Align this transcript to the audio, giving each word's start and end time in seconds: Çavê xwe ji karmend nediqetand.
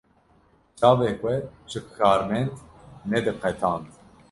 Çavê 0.79 1.09
xwe 1.19 1.35
ji 1.71 1.79
karmend 1.97 2.55
nediqetand. 3.09 3.87